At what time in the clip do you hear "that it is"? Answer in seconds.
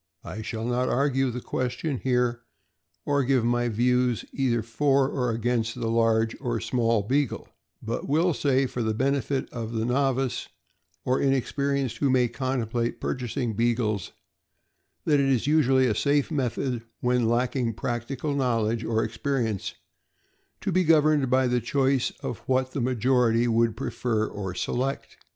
15.05-15.45